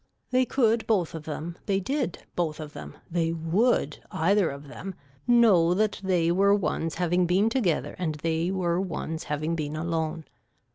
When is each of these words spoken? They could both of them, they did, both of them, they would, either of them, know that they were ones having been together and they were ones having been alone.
They 0.31 0.45
could 0.45 0.87
both 0.87 1.13
of 1.13 1.25
them, 1.25 1.59
they 1.67 1.79
did, 1.79 2.23
both 2.35 2.59
of 2.59 2.73
them, 2.73 2.95
they 3.11 3.31
would, 3.33 3.99
either 4.09 4.49
of 4.49 4.67
them, 4.67 4.95
know 5.27 5.75
that 5.75 6.01
they 6.03 6.31
were 6.31 6.55
ones 6.55 6.95
having 6.95 7.27
been 7.27 7.49
together 7.51 7.95
and 7.99 8.15
they 8.15 8.49
were 8.49 8.81
ones 8.81 9.25
having 9.25 9.55
been 9.55 9.75
alone. 9.75 10.25